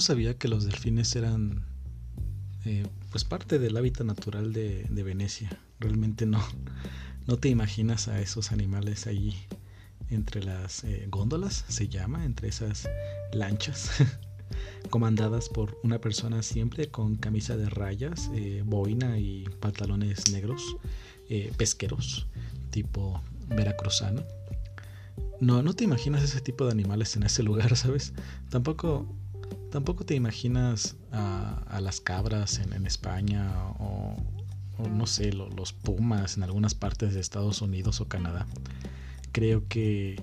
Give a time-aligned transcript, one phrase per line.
[0.00, 1.62] no sabía que los delfines eran
[2.64, 5.50] eh, pues parte del hábitat natural de, Venecia.
[5.78, 6.42] Realmente no,
[7.26, 9.36] no te imaginas a esos animales ahí
[10.08, 12.88] entre las eh, góndolas, se llama, entre esas
[13.34, 13.90] lanchas,
[14.88, 20.78] comandadas por una persona siempre con camisa de rayas, eh, boina y pantalones negros,
[21.58, 22.26] pesqueros,
[22.70, 24.24] tipo veracruzano.
[25.40, 28.14] No, no te imaginas ese tipo de animales en ese lugar, ¿sabes?
[28.48, 29.19] Tampoco
[29.70, 34.16] tampoco te imaginas a, las cabras en, España o,
[34.88, 38.46] no sé, los pumas en algunas partes de Estados Unidos o Canadá.
[39.32, 40.22] Creo que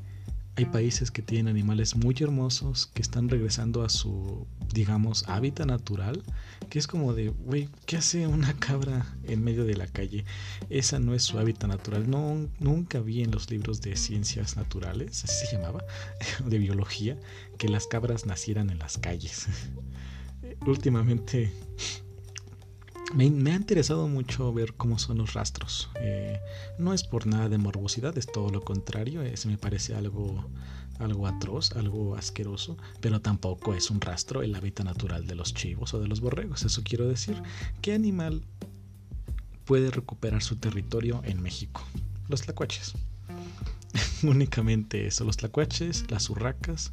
[0.57, 6.23] hay países que tienen animales muy hermosos que están regresando a su, digamos, hábitat natural,
[6.71, 10.25] que es como de, güey, ¿qué hace una cabra en medio de la calle?
[10.71, 12.09] Esa no es su hábitat natural.
[12.09, 15.83] No, nunca vi en los libros de ciencias naturales, así se llamaba,
[16.43, 17.19] de biología,
[17.59, 19.45] que las cabras nacieran en las calles.
[20.65, 21.53] Últimamente
[23.13, 25.89] me, ha interesado mucho ver cómo son los rastros.
[25.99, 26.39] Eh,
[26.77, 29.21] no es por nada de morbosidad, es todo lo contrario.
[29.21, 30.49] Eh, se me parece algo,
[30.99, 35.93] algo atroz, algo asqueroso, pero tampoco es un rastro el hábitat natural de los chivos
[35.93, 36.63] o de los borregos.
[36.63, 37.41] Eso quiero decir.
[37.81, 38.43] ¿Qué animal
[39.65, 41.83] puede recuperar su territorio en México?
[42.27, 42.93] Los tlacuaches.
[44.23, 46.91] únicamente eso, los tlacuaches, las urracas,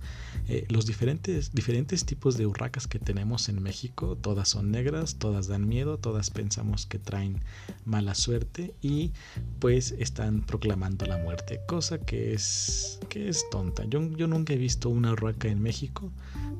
[0.48, 5.47] eh, los diferentes, diferentes tipos de urracas que tenemos en México, todas son negras, todas
[5.47, 7.41] dan miedo, todas pensamos que traen
[7.84, 9.13] mala suerte y
[9.58, 13.85] pues están proclamando la muerte, cosa que es, que es tonta.
[13.85, 16.13] Yo, yo nunca he visto una urraca en México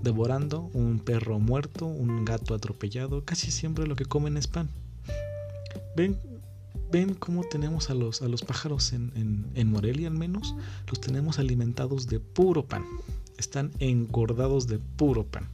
[0.03, 4.69] devorando un perro muerto, un gato atropellado, casi siempre lo que comen es pan.
[5.97, 6.19] Ven,
[6.94, 10.55] ven cómo tenemos a los, a los pájaros en, en, Morelia al menos,
[10.87, 12.84] los tenemos alimentados de puro pan.
[13.37, 15.49] Están engordados de puro pan.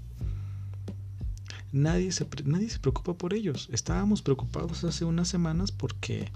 [1.72, 3.70] Nadie se, nadie se preocupa por ellos.
[3.72, 6.30] Estábamos preocupados hace unas semanas porque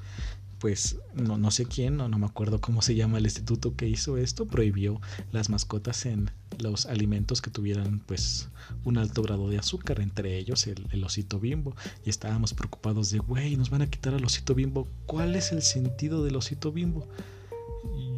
[0.59, 3.89] pues no, no sé quién, no, no me acuerdo cómo se llama el instituto que
[3.89, 5.01] hizo esto, prohibió
[5.33, 8.49] las mascotas en los alimentos que tuvieran pues
[8.85, 11.75] un alto grado de azúcar, entre ellos el, osito bimbo.
[12.05, 14.89] Y estábamos preocupados de, güey, nos van a quitar al osito bimbo.
[15.07, 17.07] ¿Cuál es el sentido del osito bimbo?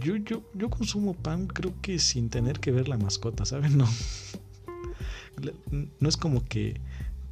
[0.01, 3.77] Yo, yo, yo consumo pan creo que sin tener que ver la mascota, ¿saben?
[3.77, 3.89] No.
[6.01, 6.81] No es como que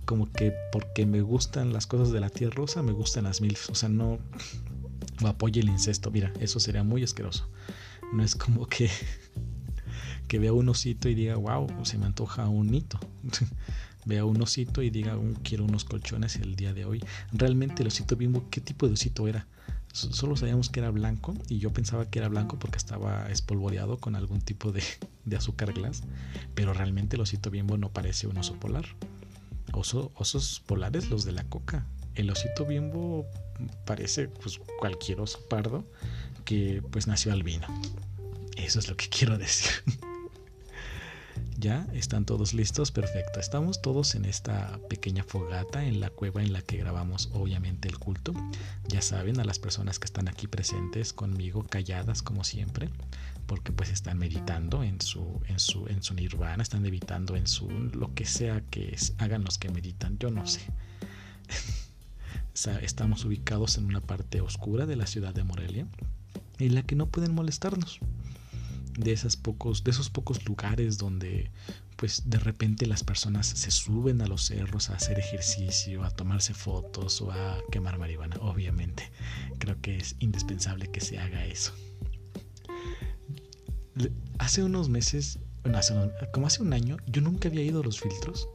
[0.04, 3.56] como que porque me gustan las cosas de la tierra rosa, me gustan las mil.
[3.70, 4.19] O sea, no,
[5.22, 6.10] o apoye el incesto.
[6.10, 7.48] Mira, eso sería muy asqueroso.
[8.12, 8.91] No es como que,
[10.28, 12.98] que vea un osito y diga, wow, se me antoja un hito.
[14.04, 17.03] vea un osito y diga, quiero unos colchones el día de hoy.
[17.32, 19.47] Realmente el osito bimbo, ¿qué tipo de osito era?
[19.93, 24.16] Solo sabíamos que era blanco y yo pensaba que era blanco porque estaba espolvoreado con
[24.16, 24.82] algún tipo de,
[25.25, 26.03] de azúcar glass,
[26.54, 28.87] pero realmente el osito bimbo no parece un oso polar.
[29.72, 31.87] Oso, osos polares los de la coca.
[32.14, 33.26] El osito bimbo
[33.84, 35.84] parece pues cualquier oso pardo
[36.44, 37.66] que pues nació albino.
[38.56, 39.70] Eso es lo que quiero decir.
[41.56, 41.87] ¿Ya?
[41.94, 42.91] ¿Están todos listos?
[42.91, 43.41] Perfecto.
[43.41, 47.98] Estamos todos en esta pequeña fogata en la cueva en la que grabamos obviamente el
[47.98, 48.34] culto.
[48.88, 52.91] Ya saben, a las personas que están aquí presentes conmigo, calladas como siempre,
[53.47, 57.69] porque pues están meditando en su, en su, en su nirvana, están meditando en su
[57.70, 60.60] lo que sea que hagan los que meditan, yo no sé.
[62.82, 65.87] estamos ubicados en una parte oscura de la ciudad de Morelia
[66.59, 67.98] en la que no pueden molestarnos
[68.97, 71.50] de esas pocos de esos pocos lugares donde
[71.97, 76.55] pues de repente las personas se suben a los cerros a hacer ejercicio, a tomarse
[76.55, 79.11] fotos o a quemar marihuana, obviamente.
[79.58, 81.73] Creo que es indispensable que se haga eso.
[84.38, 85.38] Hace unos meses,
[86.32, 88.49] como hace un año, yo nunca había ido a los filtros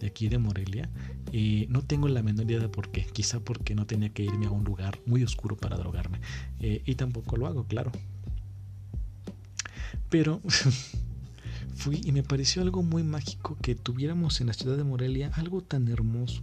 [0.00, 0.88] de aquí de Morelia.
[1.32, 3.04] Y no tengo la menor idea de por qué.
[3.04, 6.20] Quizá porque no tenía que irme a un lugar muy oscuro para drogarme.
[6.60, 7.92] Eh, y tampoco lo hago, claro.
[10.08, 10.40] Pero
[11.74, 15.62] fui y me pareció algo muy mágico que tuviéramos en la ciudad de Morelia algo
[15.62, 16.42] tan hermoso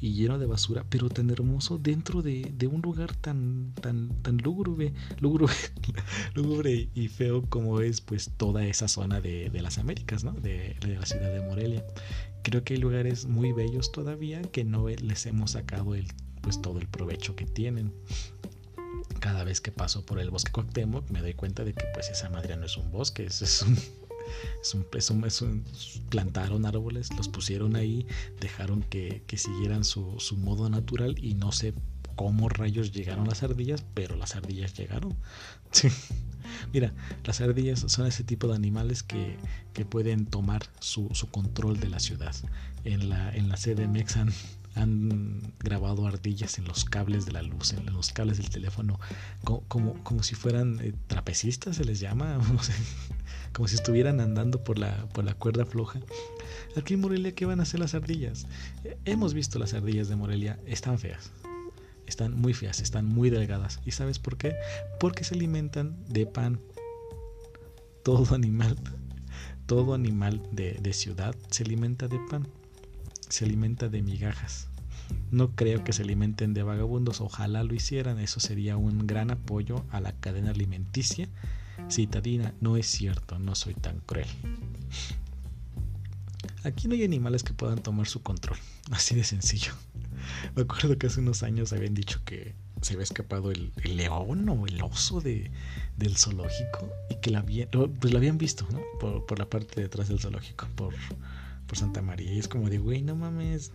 [0.00, 4.92] y lleno de basura, pero tan hermoso dentro de, un lugar tan, tan, tan lúgubre,
[5.20, 5.52] lúgubre,
[6.34, 10.32] lúgubre y feo como es pues toda esa zona de, las Américas, ¿no?
[10.32, 11.84] De, de, la ciudad de Morelia
[12.46, 16.06] creo que hay lugares muy bellos todavía que no les hemos sacado el,
[16.42, 17.92] pues todo el provecho que tienen.
[19.18, 22.30] Cada vez que paso por el bosque Cuauhtémoc me doy cuenta de que pues esa
[22.30, 23.76] madre no es un bosque, es, es un,
[24.62, 25.64] es un,
[26.08, 28.06] plantaron árboles, los pusieron ahí,
[28.40, 31.74] dejaron que, que siguieran su, su, modo natural y no sé
[32.16, 35.14] cómo rayos llegaron las ardillas, pero las ardillas llegaron.
[36.72, 36.92] Mira,
[37.24, 39.36] las ardillas son ese tipo de animales que,
[39.90, 42.34] pueden tomar su, control de la ciudad.
[42.84, 44.32] En la, en la CDMX han,
[44.76, 49.00] han grabado ardillas en los cables de la luz, en los cables del teléfono,
[49.42, 52.38] como, como, si fueran eh, trapecistas, se les llama,
[53.52, 56.00] como si estuvieran andando por la, por la cuerda floja.
[56.76, 58.46] Aquí en Morelia, ¿qué van a hacer las ardillas?
[58.84, 61.32] Eh, hemos visto las ardillas de Morelia, están feas.
[62.06, 63.80] Están muy feas, están muy delgadas.
[63.86, 64.54] ¿Y sabes por qué?
[65.00, 66.60] Porque se alimentan de pan.
[68.04, 68.76] Todo animal,
[69.66, 72.46] todo animal de, de ciudad se alimenta de pan
[73.28, 74.68] se alimenta de migajas.
[75.30, 79.84] No creo que se alimenten de vagabundos, ojalá lo hicieran, eso sería un gran apoyo
[79.90, 81.28] a la cadena alimenticia
[81.90, 82.54] citadina.
[82.60, 84.26] No es cierto, no soy tan cruel.
[86.64, 88.58] Aquí no hay animales que puedan tomar su control,
[88.90, 89.72] así de sencillo.
[90.54, 94.66] Me acuerdo que hace unos años habían dicho que se había escapado el, león o
[94.66, 95.50] el oso de,
[95.96, 98.80] del zoológico y que la habían, pues lo habían visto, ¿no?
[99.00, 100.94] Por, por la parte de detrás del zoológico, por,
[101.66, 102.32] por Santa María.
[102.32, 103.72] Y es como de, güey, no mames.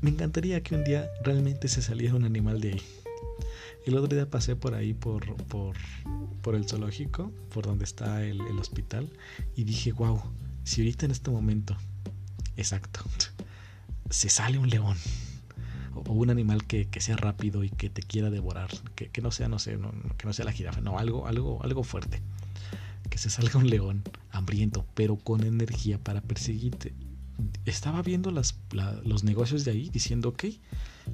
[0.00, 2.82] Me encantaría que un día realmente se saliera un animal de ahí.
[3.84, 5.76] El otro día pasé por ahí, por, por,
[6.42, 9.10] por el zoológico, por donde está el, hospital,
[9.56, 10.20] y dije, wow,
[10.62, 11.76] si ahorita en este momento,
[12.56, 13.00] exacto,
[14.10, 14.96] se sale un león
[15.94, 19.30] o un animal que, que, sea rápido y que te quiera devorar, que, que no
[19.30, 19.78] sea, no sé,
[20.18, 22.20] que no sea la jirafa, no, algo, algo, algo fuerte
[23.08, 26.94] que se salga un león hambriento, pero con energía para perseguirte.
[27.64, 30.44] Estaba viendo los negocios de ahí diciendo, ok,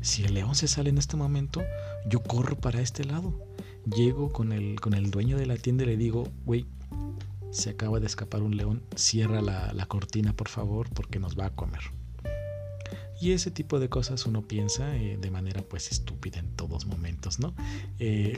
[0.00, 1.62] si el león se sale en este momento,
[2.08, 3.38] yo corro para este lado.
[3.84, 6.66] Llego con el, con el dueño de la tienda y le digo, güey,
[7.54, 11.50] se acaba de escapar un león, cierra la, cortina por favor porque nos va a
[11.50, 11.82] comer.
[13.20, 17.38] Y ese tipo de cosas uno piensa eh, de manera pues estúpida en todos momentos,
[17.38, 17.54] ¿no?
[18.00, 18.36] Eh,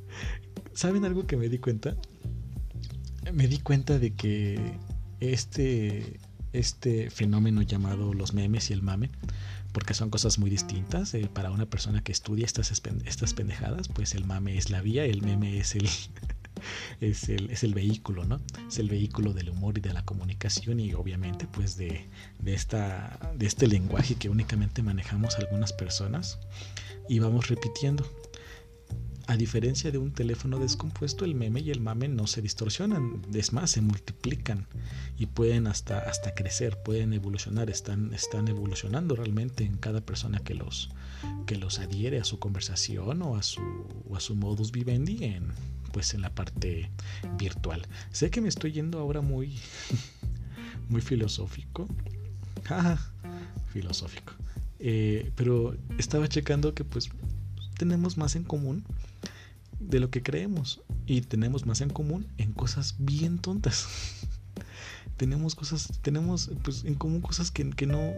[0.74, 1.96] ¿Saben algo que me di cuenta?
[3.30, 4.58] Me di cuenta de que
[5.20, 6.18] este,
[6.52, 9.10] este fenómeno llamado los memes y el mame,
[9.72, 12.72] porque son cosas muy distintas, eh, para una persona que estudia estas,
[13.04, 15.88] estas pendejadas, pues el mame es la vía, el meme es el,
[17.00, 18.40] es el, es el vehículo, ¿no?
[18.68, 22.06] Es el vehículo del humor y de la comunicación y obviamente pues de,
[22.40, 26.38] de, esta, de este lenguaje que únicamente manejamos algunas personas
[27.08, 28.04] y vamos repitiendo.
[29.32, 33.54] A diferencia de un teléfono descompuesto, el meme y el mame no se distorsionan, es
[33.54, 34.66] más, se multiplican
[35.18, 40.52] y pueden hasta, hasta crecer, pueden evolucionar, están, están evolucionando realmente en cada persona que
[40.52, 40.90] los,
[41.46, 43.62] que los adhiere a su conversación o a su,
[44.14, 45.46] a su modus vivendi en,
[45.92, 46.90] pues en la parte
[47.38, 47.86] virtual.
[48.10, 49.58] Sé que me estoy yendo ahora muy,
[50.90, 51.88] muy filosófico.
[53.72, 54.34] filosófico.
[54.78, 57.08] Eh, pero estaba checando que pues
[57.78, 58.84] tenemos más en común
[59.88, 63.86] de lo que creemos y tenemos más en común en cosas bien tontas.
[65.16, 68.12] tenemos cosas, tenemos pues en común cosas que, que no,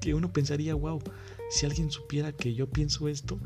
[0.00, 1.02] que, uno pensaría, wow,
[1.50, 3.38] si alguien supiera que yo pienso esto,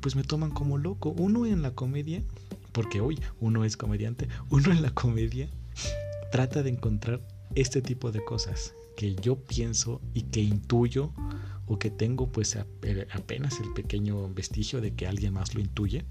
[0.00, 1.10] pues me toman como loco.
[1.10, 2.22] Uno en la comedia,
[2.72, 5.48] porque hoy uno es comediante, uno en la comedia
[6.32, 7.20] trata de encontrar
[7.54, 11.12] este tipo de cosas que yo pienso y que intuyo
[11.66, 16.04] o que tengo pues apenas el pequeño vestigio de que alguien más lo intuye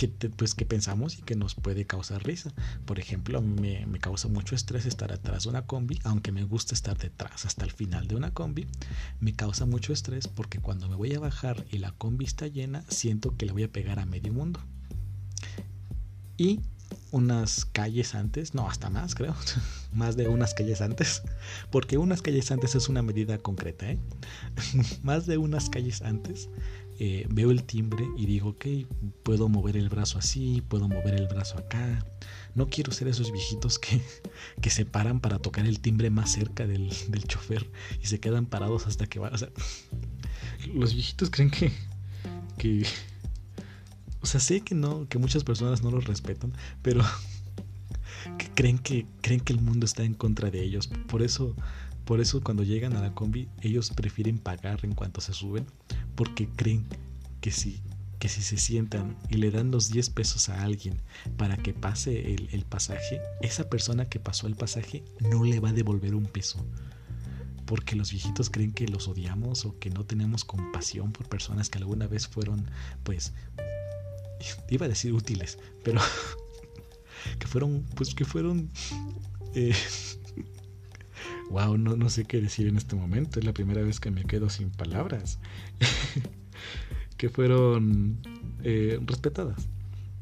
[0.00, 2.54] que, pues, que pensamos y que nos puede causar risa.
[2.86, 6.74] Por ejemplo, me, me causa mucho estrés estar atrás de una combi, aunque me gusta
[6.74, 8.66] estar detrás hasta el final de una combi,
[9.20, 12.82] me causa mucho estrés porque cuando me voy a bajar y la combi está llena,
[12.88, 14.60] siento que le voy a pegar a medio mundo.
[16.38, 16.60] Y
[17.10, 19.34] unas calles antes, no, hasta más creo,
[19.92, 21.22] más de unas calles antes,
[21.70, 23.98] porque unas calles antes es una medida concreta, ¿eh?
[25.02, 26.48] más de unas calles antes
[27.02, 28.66] eh, veo el timbre y digo, ok,
[29.22, 32.04] puedo mover el brazo así, puedo mover el brazo acá.
[32.54, 34.02] No quiero ser esos viejitos que,
[34.60, 37.70] que se paran para tocar el timbre más cerca del, del chofer
[38.02, 39.32] y se quedan parados hasta que van.
[39.32, 39.48] O sea,
[40.74, 41.72] los viejitos creen que,
[42.58, 42.86] que.
[44.22, 47.02] O sea, sé que no, que muchas personas no los respetan, pero
[48.38, 50.88] que creen que creen que el mundo está en contra de ellos.
[51.08, 51.54] Por eso
[52.04, 55.64] por eso cuando llegan a la combi, ellos prefieren pagar en cuanto se suben,
[56.16, 56.84] porque creen
[57.40, 57.80] que si,
[58.18, 61.00] que si se sientan y le dan los 10 pesos a alguien
[61.36, 65.68] para que pase el, el pasaje, esa persona que pasó el pasaje no le va
[65.68, 66.66] a devolver un peso
[67.64, 71.78] porque los viejitos creen que los odiamos o que no tenemos compasión por personas que
[71.78, 72.68] alguna vez fueron,
[73.04, 73.32] pues,
[74.68, 76.00] iba a decir útiles, pero
[77.38, 78.70] que fueron, pues que fueron
[79.54, 79.74] eh,
[81.50, 83.40] Wow, no, no sé qué decir en este momento.
[83.40, 85.38] Es la primera vez que me quedo sin palabras.
[87.16, 88.20] que fueron
[88.62, 89.68] eh, respetadas,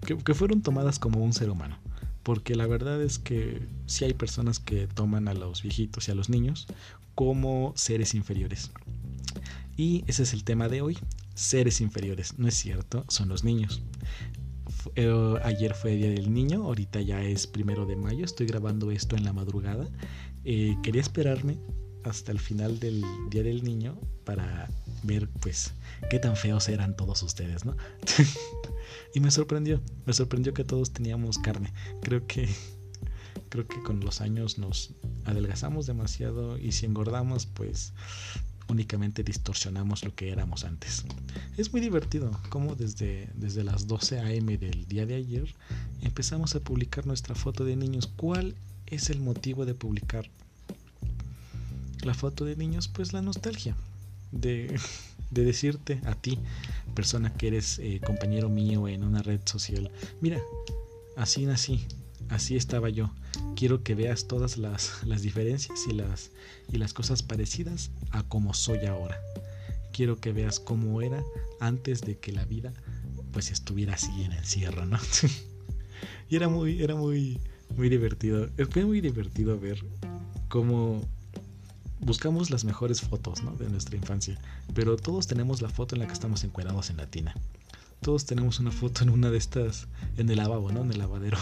[0.05, 1.79] que, fueron tomadas como un ser humano.
[2.23, 6.15] Porque la verdad es que sí hay personas que toman a los viejitos y a
[6.15, 6.67] los niños
[7.15, 8.71] como seres inferiores.
[9.77, 10.99] Y ese es el tema de hoy,
[11.39, 12.39] seres inferiores.
[12.39, 13.83] No es cierto, son los niños.
[14.97, 19.17] Eh, ayer fue Día del Niño, ahorita ya es primero de mayo, estoy grabando esto
[19.17, 19.89] en la madrugada.
[20.45, 21.59] Eh, quería esperarme
[22.05, 24.69] hasta el final del Día del Niño para
[25.05, 25.75] ver pues
[26.11, 27.77] qué tan feos eran todos ustedes, ¿no?
[29.15, 31.73] y me sorprendió, me sorprendió que todos teníamos carne.
[32.03, 32.49] Creo que
[33.49, 37.95] creo que con los años nos adelgazamos demasiado y si engordamos pues
[38.69, 41.05] únicamente distorsionamos lo que éramos antes.
[41.57, 44.59] Es muy divertido como desde, desde las 12 a.m.
[44.59, 45.55] del día de ayer
[46.03, 48.07] empezamos a publicar nuestra foto de niños.
[48.07, 48.55] ¿Cuál
[48.87, 50.29] es el motivo de publicar
[52.03, 52.89] la foto de niños?
[52.89, 53.77] Pues la nostalgia
[54.33, 54.79] de,
[55.31, 56.39] de decirte a ti,
[56.95, 60.41] persona que eres eh, compañero mío en una red social, mira,
[61.17, 61.87] así nací,
[62.29, 63.11] así estaba yo.
[63.57, 66.31] Quiero que veas todas las, diferencias y las,
[66.73, 69.19] y las cosas parecidas a como soy ahora.
[69.93, 71.23] Quiero que veas cómo era
[71.61, 72.73] antes de que la vida
[73.33, 74.99] pues estuviera así en encierro, ¿no?
[76.31, 77.41] y era muy, era muy,
[77.77, 78.49] muy divertido.
[78.71, 79.85] Fue muy divertido ver
[80.49, 81.03] cómo
[82.01, 83.53] buscamos las mejores fotos ¿no?
[83.57, 84.41] de nuestra infancia,
[84.73, 87.35] pero todos tenemos la foto en la que estamos encuadrados en la tina
[88.01, 90.83] todos tenemos una foto en una de estas, en el lavabo, ¿no?
[90.83, 91.39] En el lavadero,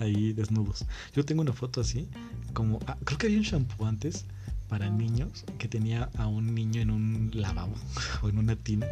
[0.00, 0.86] ahí desnudos.
[1.14, 2.08] Yo tengo una foto así,
[2.52, 4.24] como, ah, creo que había un shampoo antes
[4.68, 7.74] para niños que tenía a un niño en un lavabo
[8.22, 8.86] o en una tina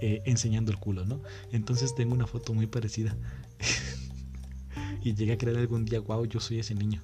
[0.00, 1.20] eh, enseñando el culo, ¿no?
[1.52, 3.16] Entonces tengo una foto muy parecida.
[5.02, 7.02] y llegué a creer algún día, wow, yo soy ese niño.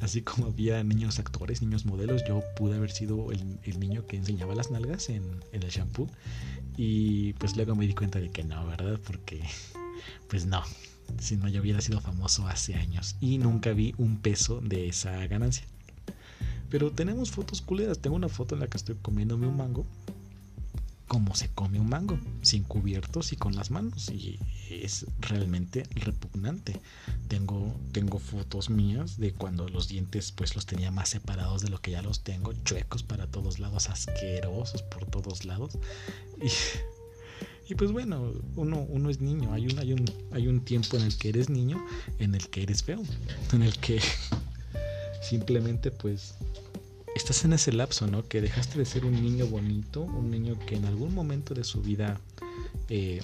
[0.00, 4.54] Así como había niños actores, niños modelos, yo pude haber sido el, niño que enseñaba
[4.54, 6.08] las nalgas en, en, el shampoo.
[6.76, 8.98] Y pues luego me di cuenta de que no, ¿verdad?
[9.04, 9.42] Porque
[10.28, 10.62] pues no,
[11.18, 15.26] si no yo hubiera sido famoso hace años y nunca vi un peso de esa
[15.26, 15.64] ganancia.
[16.68, 17.98] Pero tenemos fotos culeras.
[17.98, 19.84] Tengo una foto en la que estoy comiéndome un mango
[21.10, 24.10] cómo se come un mango, sin cubiertos y con las manos.
[24.10, 24.38] Y
[24.70, 26.80] es realmente repugnante.
[27.26, 31.80] Tengo, tengo fotos mías de cuando los dientes pues los tenía más separados de lo
[31.80, 35.78] que ya los tengo, chuecos para todos lados, asquerosos por todos lados.
[36.40, 36.48] Y,
[37.74, 39.52] pues bueno, uno, uno es niño.
[39.52, 41.84] Hay un, hay, un, hay un tiempo en el que eres niño,
[42.18, 43.02] en el que eres feo,
[43.52, 44.00] en el que
[45.22, 46.34] simplemente pues
[47.14, 48.26] estás en ese lapso, ¿no?
[48.26, 51.80] Que dejaste de ser un niño bonito, un niño que en algún momento de su
[51.82, 52.20] vida,
[52.88, 53.22] eh,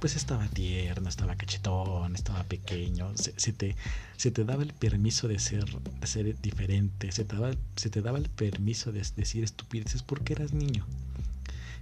[0.00, 3.76] pues estaba tierno, estaba cachetón, estaba pequeño, se, te,
[4.16, 8.02] se te daba el permiso de ser, de ser diferente, se te, daba, se te
[8.02, 10.86] daba el permiso de decir estupideces porque eras niño.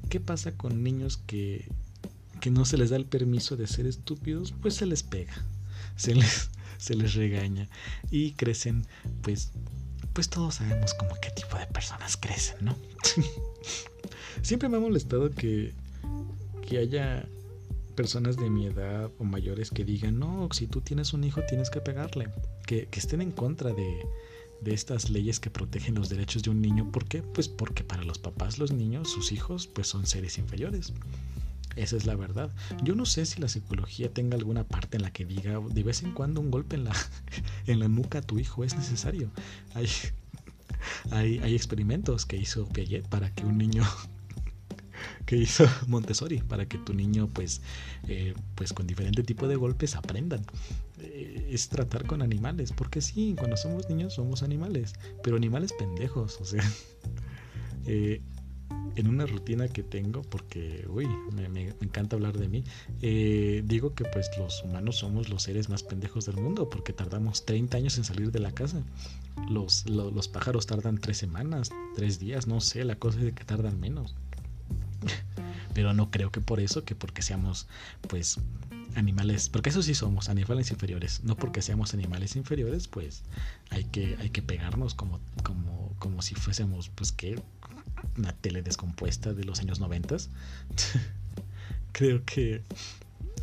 [0.08, 1.68] ¿Qué pasa con niños que,
[2.40, 4.52] que no se les da el permiso de ser estúpidos?
[4.62, 5.34] Pues se les pega,
[5.96, 7.68] se les, se les regaña
[8.10, 8.86] y crecen
[9.22, 9.50] pues
[10.16, 12.74] pues todos sabemos como qué tipo de personas crecen, ¿no?
[14.42, 15.74] Siempre me ha molestado que,
[16.66, 17.28] que haya
[17.94, 21.68] personas de mi edad o mayores que digan, no, si tú tienes un hijo tienes
[21.68, 22.28] que pegarle,
[22.66, 24.06] que, que estén en contra de,
[24.60, 26.90] de estas leyes que protegen los derechos de un niño.
[26.90, 27.22] ¿Por qué?
[27.22, 30.92] Pues porque para los papás, los niños, sus hijos, pues son seres inferiores.
[31.76, 32.50] Esa es la verdad.
[32.82, 36.02] Yo no sé si la psicología tenga alguna parte en la que diga de vez
[36.02, 36.96] en cuando un golpe en la,
[37.66, 39.30] en la nuca a tu hijo es necesario.
[39.74, 39.88] Hay,
[41.10, 43.84] hay, hay experimentos que hizo Piaget para que un niño
[45.24, 47.62] que hizo Montessori para que tu niño pues
[48.08, 50.44] eh, pues con diferente tipo de golpes aprendan
[51.00, 56.40] eh, es tratar con animales porque sí cuando somos niños somos animales pero animales pendejos
[56.40, 56.64] o sea
[57.86, 58.20] eh,
[58.96, 62.64] en una rutina que tengo, porque, uy, me, encanta hablar de mí,
[63.64, 67.76] digo que pues los humanos somos los seres más pendejos del mundo, porque tardamos 30
[67.76, 68.82] años en salir de la casa.
[69.50, 73.44] Los, los, pájaros tardan 3 semanas, 3 días, no sé, la cosa es de que
[73.44, 74.16] tardan menos.
[75.74, 77.66] Pero no creo que por eso, que porque seamos,
[78.08, 78.38] pues,
[78.94, 81.22] animales, porque eso sí somos, animales inferiores.
[81.22, 83.22] No porque seamos animales inferiores, pues
[83.70, 87.40] hay que, hay que pegarnos como, como, como si fuésemos, pues, que
[88.16, 90.16] una tele descompuesta de los años 90.
[91.92, 92.62] creo que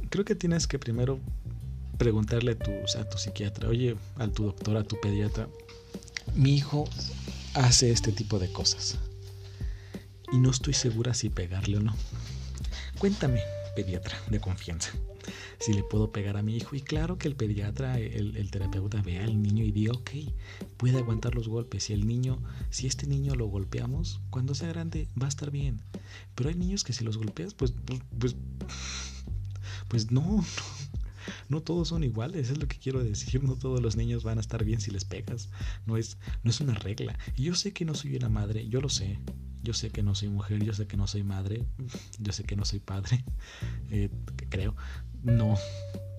[0.10, 1.20] creo que tienes que primero
[1.98, 5.48] preguntarle a tu, a tu psiquiatra, oye, a tu doctor, a tu pediatra,
[6.36, 6.88] mi hijo
[7.56, 9.00] hace este tipo de cosas
[10.34, 11.96] y no estoy segura si pegarle o no.
[12.98, 13.40] Cuéntame,
[13.76, 14.92] pediatra de confianza.
[15.60, 16.76] si le puedo pegar a mi hijo.
[16.76, 20.12] Y claro que el pediatra, el, terapeuta vea al niño y diga, ok,
[20.78, 21.84] puede aguantar los golpes.
[21.84, 25.82] Si el niño, si este niño lo golpeamos, cuando sea grande va a estar bien.
[26.36, 28.36] Pero hay niños que si los golpeas, pues, pues, pues,
[29.88, 30.44] pues no, no
[31.50, 33.44] no todos son iguales, es lo que quiero decir.
[33.44, 35.50] No todos los niños van a estar bien si les pegas.
[35.86, 37.18] No es, no es una regla.
[37.36, 39.20] Y yo sé que no soy una madre, yo lo sé.
[39.64, 41.64] Yo sé que no soy mujer, yo sé que no soy madre,
[42.20, 43.24] yo sé que no soy padre,
[43.92, 44.10] eh,
[44.50, 44.76] creo.
[45.24, 45.56] No,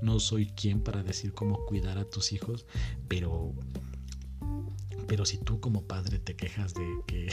[0.01, 2.65] no soy quien para decir cómo cuidar a tus hijos,
[3.07, 3.53] pero,
[5.07, 7.31] pero si tú como padre te quejas de que,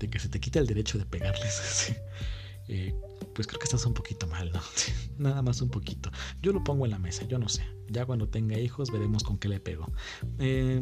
[0.00, 1.94] de que se te quita el derecho de pegarles,
[2.70, 2.94] eh,
[3.34, 4.60] pues creo que estás un poquito mal, ¿no?
[5.18, 6.10] Nada más un poquito.
[6.40, 7.64] Yo lo pongo en la mesa, yo no sé.
[7.88, 9.90] Ya cuando tenga hijos veremos con qué le pego.
[10.38, 10.80] Eh,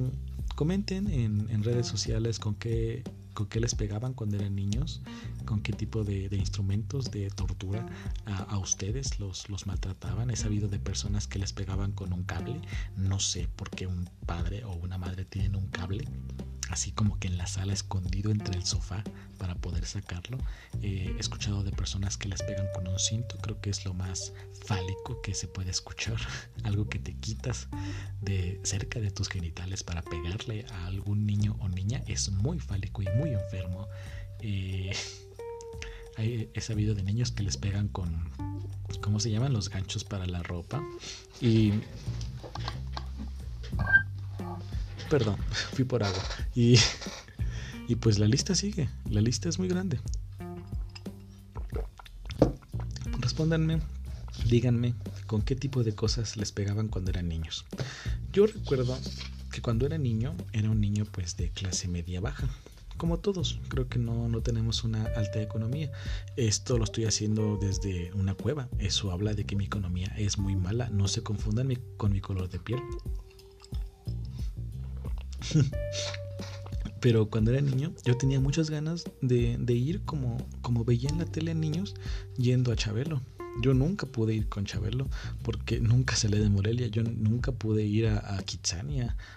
[0.54, 5.02] comenten en, redes sociales con qué, con qué les pegaban cuando eran niños,
[5.48, 7.86] con qué tipo de, instrumentos de tortura
[8.26, 10.30] a, ustedes los, los maltrataban.
[10.30, 12.60] He sabido de personas que les pegaban con un cable.
[12.96, 16.04] No sé por qué un padre o una madre tienen un cable
[16.68, 19.02] así como que en la sala escondido entre el sofá
[19.38, 20.36] para poder sacarlo.
[20.82, 24.34] he escuchado de personas que les pegan con un cinto, creo que es lo más
[24.66, 26.18] fálico que se puede escuchar,
[26.64, 27.68] algo que te quitas
[28.20, 33.00] de cerca de tus genitales para pegarle a algún niño o niña es muy fálico
[33.00, 33.88] y muy enfermo.
[34.40, 34.92] Eh,
[36.18, 38.28] he sabido de niños que les pegan con,
[39.00, 39.52] ¿cómo se llaman?
[39.52, 40.82] Los ganchos para la ropa.
[41.40, 41.72] Y
[45.08, 45.36] Perdón,
[45.72, 46.22] fui por agua.
[46.54, 46.78] Y,
[47.88, 48.88] y pues la lista sigue.
[49.08, 49.98] La lista es muy grande.
[53.18, 53.80] Respóndanme,
[54.48, 54.94] díganme
[55.26, 57.64] con qué tipo de cosas les pegaban cuando eran niños.
[58.32, 58.98] Yo recuerdo
[59.50, 62.48] que cuando era niño, era un niño pues de clase media baja.
[62.98, 65.90] Como todos, creo que no, no tenemos una alta economía.
[66.36, 68.68] Esto lo estoy haciendo desde una cueva.
[68.78, 70.90] Eso habla de que mi economía es muy mala.
[70.90, 72.80] No se confundan con mi color de piel.
[77.00, 81.24] Pero cuando era niño, yo tenía muchas ganas de, ir como, como veía en la
[81.24, 81.94] tele niños
[82.36, 83.22] yendo a Chabelo.
[83.54, 85.08] Yo nunca pude ir con Chabelo
[85.42, 86.86] porque nunca salí de Morelia.
[86.88, 88.44] Yo nunca pude ir a, a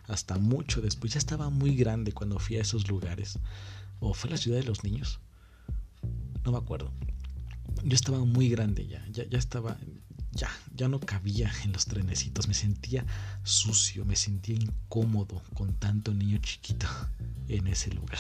[0.07, 1.13] hasta mucho después.
[1.13, 3.39] Ya estaba muy grande cuando fui a esos lugares.
[3.99, 5.19] ¿O fue la ciudad de los niños?
[6.43, 6.91] No me acuerdo.
[7.83, 9.05] Yo estaba muy grande ya.
[9.11, 9.77] Ya, ya estaba
[10.33, 13.05] ya, ya no cabía en los trenecitos, me sentía
[13.43, 16.87] sucio, me sentía incómodo con tanto niño chiquito
[17.47, 18.19] en ese lugar.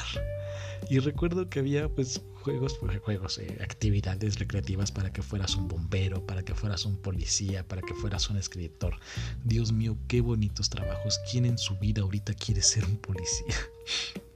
[0.89, 5.67] Y recuerdo que había pues juegos, pues, juegos, eh, actividades recreativas para que fueras un
[5.67, 8.99] bombero, para que fueras un policía, para que fueras un escritor.
[9.45, 11.19] Dios mío, qué bonitos trabajos.
[11.31, 13.55] ¿Quién en su vida ahorita quiere ser un policía?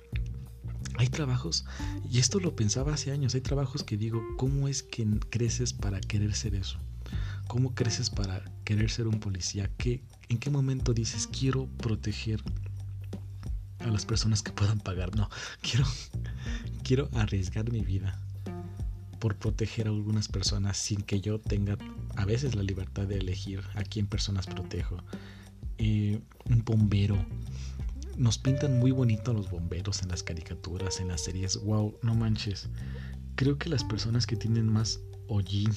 [0.97, 1.65] Hay trabajos,
[2.09, 5.99] y esto lo pensaba hace años, hay trabajos que digo, ¿cómo es que creces para
[5.99, 6.79] querer ser eso?
[7.47, 9.69] ¿Cómo creces para querer ser un policía?
[9.77, 12.41] ¿Qué, ¿En qué momento dices quiero proteger
[13.79, 15.15] a las personas que puedan pagar?
[15.15, 15.29] No,
[15.61, 15.85] quiero,
[16.83, 18.19] quiero arriesgar mi vida
[19.19, 21.77] por proteger a algunas personas sin que yo tenga
[22.15, 24.97] a veces la libertad de elegir a quién personas protejo.
[25.77, 27.17] Eh, un bombero.
[28.17, 31.57] Nos pintan muy bonito los bomberos en las caricaturas, en las series.
[31.63, 32.69] Wow, no manches.
[33.35, 35.71] Creo que las personas que tienen más hollín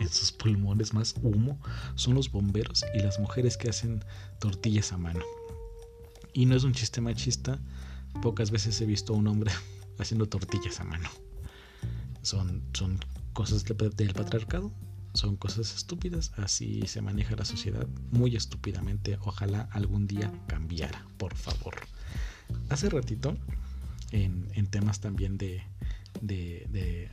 [0.00, 1.58] en sus pulmones más humo
[1.94, 4.04] son los bomberos y las mujeres que hacen
[4.38, 5.24] tortillas a mano.
[6.32, 7.60] Y no es un chiste machista,
[8.22, 9.52] pocas veces he visto a un hombre
[9.98, 11.08] haciendo tortillas a mano.
[12.22, 12.98] Son, son
[13.32, 14.72] cosas del patriarcado,
[15.12, 19.18] son cosas estúpidas, así se maneja la sociedad muy estúpidamente.
[19.20, 21.74] Ojalá algún día cambiara, por favor.
[22.68, 23.36] Hace ratito,
[24.10, 25.62] en, en temas también de,
[26.20, 27.10] de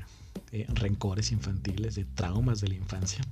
[0.52, 3.24] rencores infantiles, de traumas de la infancia.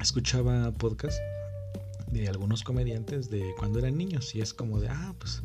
[0.00, 1.18] Escuchaba podcast
[2.10, 5.42] de algunos comediantes de cuando eran niños y es como de, ah, pues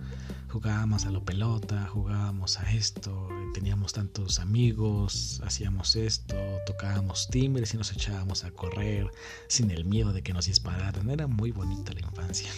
[0.49, 7.77] jugábamos a la pelota, jugábamos a esto, teníamos tantos amigos, hacíamos esto, tocábamos timbres y
[7.77, 9.07] nos echábamos a correr
[9.47, 11.09] sin el miedo de que nos dispararan.
[11.09, 12.49] Era muy bonita la infancia.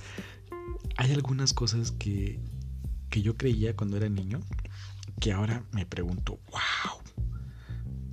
[0.96, 2.40] Hay algunas cosas que,
[3.10, 4.40] que yo creía cuando era niño
[5.18, 7.02] que ahora me pregunto, wow,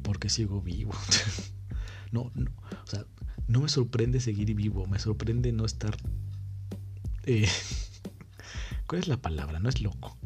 [0.03, 0.93] ¿por qué sigo vivo?
[2.11, 2.51] no, no,
[2.83, 3.05] o sea,
[3.47, 5.95] no me sorprende seguir vivo, me sorprende no estar...
[7.23, 7.47] Eh,
[8.87, 9.59] ¿Cuál es la palabra?
[9.59, 10.17] No es loco,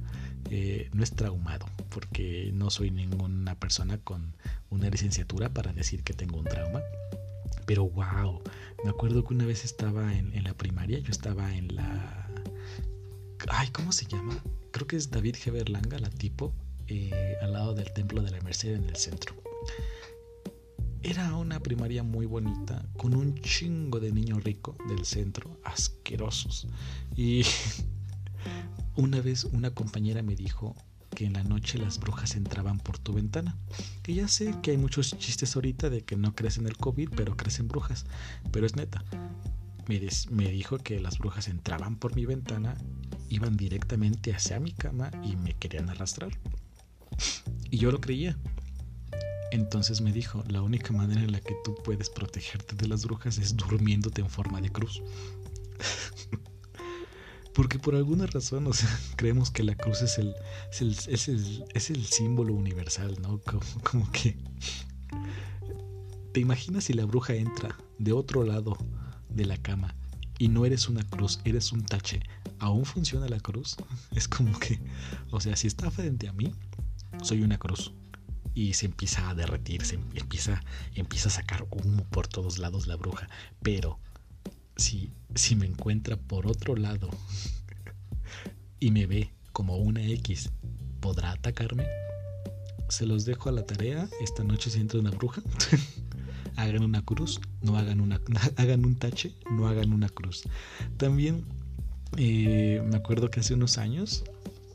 [0.50, 4.36] eh, no es traumado, porque no soy ninguna persona con
[4.70, 6.82] una licenciatura para decir que tengo un trauma.
[7.66, 8.42] Pero wow,
[8.84, 12.30] me acuerdo que una vez estaba en, en la primaria, yo estaba en la...
[13.50, 14.36] Ay, ¿cómo se llama?
[14.72, 15.52] Creo que es David G.
[15.52, 16.54] Berlanga, la tipo,
[16.88, 19.36] eh, al lado del templo de la Merced en el centro.
[21.04, 26.68] Era una primaria muy bonita, con un chingo de niños ricos del centro, asquerosos.
[27.16, 27.44] Y
[28.96, 30.76] una vez una compañera me dijo
[31.16, 33.58] que en la noche las brujas entraban por tu ventana.
[34.04, 37.36] Que ya sé que hay muchos chistes ahorita de que no crecen el COVID, pero
[37.36, 38.06] crecen brujas.
[38.52, 39.04] Pero es neta.
[39.88, 42.78] Me, dijo que las brujas entraban por mi ventana,
[43.30, 46.32] iban directamente hacia mi cama y me querían arrastrar.
[47.70, 48.38] Y yo lo creía.
[49.52, 53.38] Entonces me dijo, la única manera en la que tú puedes protegerte de las brujas
[53.38, 55.02] es durmiéndote en forma de cruz.
[57.54, 58.70] Porque por alguna razón,
[59.18, 63.40] creemos que la cruz es el, símbolo universal, ¿no?
[63.40, 64.38] Como, como, que...
[66.32, 68.78] ¿Te imaginas si la bruja entra de otro lado
[69.34, 69.96] de la cama
[70.38, 72.22] y no eres una cruz, eres un tache?
[72.60, 73.76] ¿Aún funciona la cruz?
[74.16, 74.80] Es como que,
[75.32, 76.52] o sea, si está frente a mí,
[77.22, 77.92] soy una cruz
[78.54, 80.62] y se empieza a derretir, se empieza,
[80.96, 83.30] empieza a sacar humo por todos lados la bruja.
[83.62, 84.00] Pero
[84.76, 87.10] si, si me encuentra por otro lado
[88.80, 90.50] y me ve como una X,
[91.00, 91.86] ¿podrá atacarme?
[92.90, 94.10] Se los dejo a la tarea.
[94.22, 95.42] Esta noche si entra una bruja,
[96.64, 98.22] hagan una cruz, no hagan una,
[98.58, 100.44] hagan un tache, no hagan una cruz.
[100.98, 101.44] También
[102.18, 104.24] eh, me acuerdo que hace unos años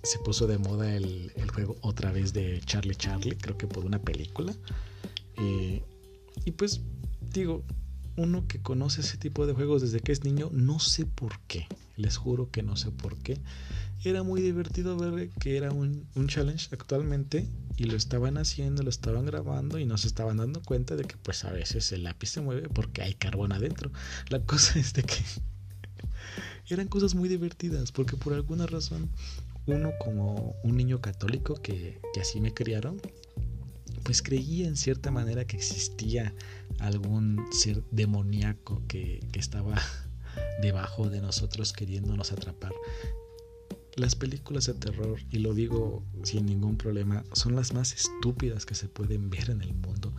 [0.02, 3.98] se puso de moda el, juego otra vez de Charlie Charlie, creo que por una
[3.98, 4.54] película.
[5.36, 5.82] Eh,
[6.44, 6.80] y pues
[7.32, 7.64] digo,
[8.16, 11.66] uno que conoce ese tipo de juegos desde que es niño, no sé por qué,
[11.96, 13.38] les juro que no sé por qué.
[14.04, 18.90] Era muy divertido ver que era un, un challenge actualmente y lo estaban haciendo, lo
[18.90, 22.28] estaban grabando y no se estaban dando cuenta de que pues a veces el lápiz
[22.28, 23.90] se mueve porque hay carbón adentro.
[24.28, 25.16] La cosa es de que
[26.68, 29.10] eran cosas muy divertidas porque por alguna razón
[29.66, 33.00] uno como un niño católico que, así me criaron,
[34.04, 36.32] pues creía en cierta manera que existía
[36.78, 39.74] algún ser demoníaco que, que, estaba
[40.60, 42.72] debajo de nosotros queriéndonos atrapar.
[43.96, 48.74] Las películas de terror, y lo digo sin ningún problema, son las más estúpidas que
[48.74, 50.12] se pueden ver en el mundo.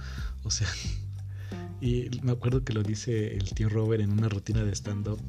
[0.44, 0.68] O sea,
[1.82, 5.20] y me acuerdo que lo dice el tío Robert en una rutina de stand-up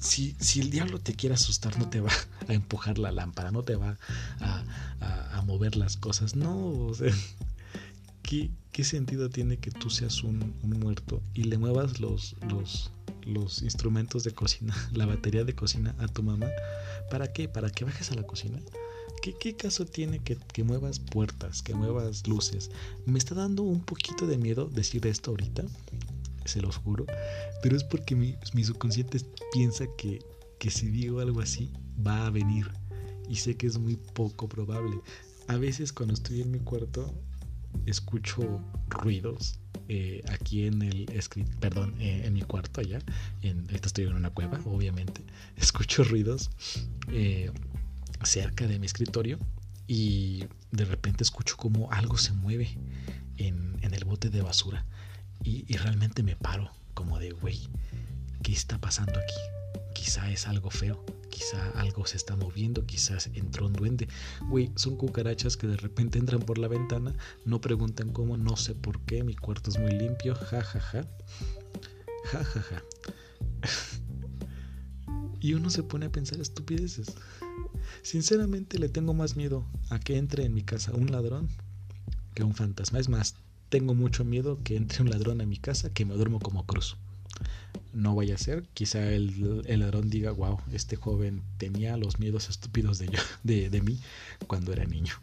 [0.00, 2.10] si, si, el diablo te quiere asustar, no te va
[2.48, 3.98] a empujar la lámpara, no te va
[4.40, 6.36] a, mover las cosas.
[6.36, 7.12] No, o sea,
[8.22, 8.50] ¿qué,
[8.84, 12.90] sentido tiene que tú seas un, muerto y le muevas los, los,
[13.24, 16.48] los, instrumentos de cocina, la batería de cocina a tu mamá?
[17.10, 17.48] ¿Para qué?
[17.48, 18.58] ¿Para que bajes a la cocina?
[19.22, 22.70] ¿Qué, ¿Qué, caso tiene que, que, muevas puertas, que muevas luces?
[23.04, 25.64] Me está dando un poquito de miedo decir esto ahorita,
[26.44, 27.06] se los juro,
[27.62, 29.20] pero es porque mi, subconsciente
[29.52, 30.20] piensa que,
[30.58, 31.70] que si digo algo así,
[32.06, 32.70] va a venir.
[33.28, 35.00] Y sé que es muy poco probable.
[35.46, 37.14] A veces cuando estoy en mi cuarto,
[37.86, 39.60] escucho ruidos.
[39.92, 41.10] Eh, aquí en el
[41.58, 43.00] perdón, eh, en mi cuarto allá,
[43.42, 45.20] en, ahorita estoy en una cueva, obviamente,
[45.56, 46.48] escucho ruidos
[47.08, 47.50] eh,
[48.22, 49.40] cerca de mi escritorio
[49.88, 52.68] y de repente escucho como algo se mueve
[53.36, 54.86] en, en el bote de basura.
[55.42, 57.58] Y, realmente me paro, como de, güey,
[58.44, 59.59] ¿qué está pasando aquí?
[59.94, 64.08] Quizá es algo feo, quizá algo se está moviendo, quizás entró un duende.
[64.48, 68.74] Güey, son cucarachas que de repente entran por la ventana, no preguntan cómo, no sé
[68.74, 71.08] por qué, mi cuarto es muy limpio, ja, ja, ja.
[72.32, 72.82] Ja, ja, ja.
[75.40, 77.12] y uno se pone a pensar estupideces.
[78.02, 81.48] Sinceramente le tengo más miedo a que entre en mi casa un ladrón
[82.34, 82.98] que un fantasma.
[82.98, 83.34] Es más,
[83.68, 86.96] tengo mucho miedo que entre un ladrón a mi casa que me duermo como cruz.
[87.92, 92.98] No vaya a ser, quizá el, ladrón diga, wow, este joven tenía los miedos estúpidos
[92.98, 93.98] de, yo, de, mí
[94.46, 95.14] cuando era niño.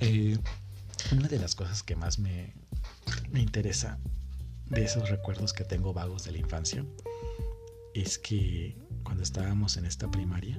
[0.00, 0.38] Eh,
[1.12, 2.52] una de las cosas que más me,
[3.30, 3.98] me interesa
[4.66, 6.84] de esos recuerdos que tengo vagos de la infancia
[7.94, 10.58] es que cuando estábamos en esta primaria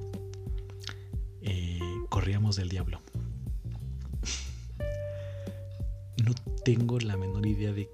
[1.42, 1.80] eh,
[2.10, 3.02] corríamos del diablo.
[6.24, 7.90] no tengo la menor idea de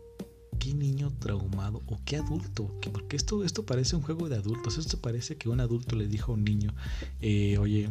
[0.65, 4.99] qué niño traumado o qué adulto, porque esto, esto parece un juego de adultos, esto
[4.99, 6.73] parece que un adulto le dijo a un niño,
[7.21, 7.87] eh, oye,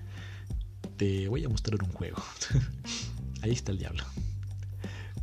[0.98, 2.22] te voy a mostrar un juego,
[3.42, 4.04] ahí está el diablo,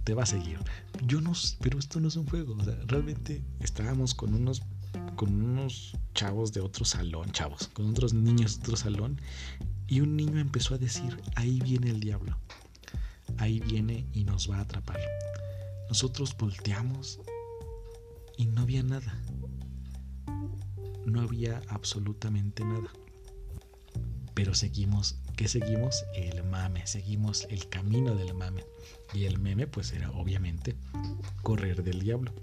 [0.03, 0.57] te va a seguir.
[1.05, 2.57] Yo no, pero esto no es un juego,
[2.88, 4.63] realmente estábamos con unos
[5.15, 9.21] con unos chavos de otro salón, chavos, con otros niños de otro salón,
[9.88, 12.36] y un niño empezó a decir, ahí viene el diablo
[13.38, 14.99] ahí viene y nos va a atrapar.
[15.93, 17.19] Nosotros volteamos
[18.36, 19.13] y no había nada.
[21.06, 22.89] No había absolutamente nada.
[24.34, 26.03] Pero seguimos ¿Qué seguimos?
[26.15, 28.65] El mame, seguimos el camino del mame.
[29.13, 30.75] Y el meme pues era obviamente
[31.43, 32.34] correr del diablo.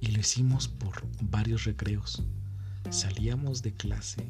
[0.00, 2.22] Y lo hicimos por varios recreos.
[2.88, 4.26] Salíamos de clase,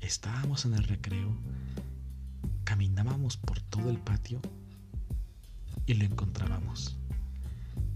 [0.00, 1.34] estábamos en el recreo,
[2.64, 4.42] caminábamos por todo el patio
[5.86, 6.96] y lo encontrábamos.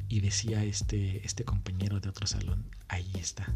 [0.09, 3.53] Y decía este, este compañero de otro salón, ahí está,